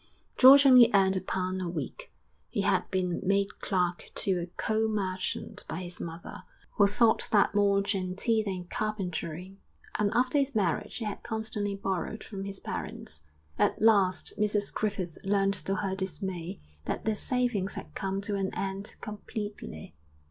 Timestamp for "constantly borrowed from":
11.21-12.45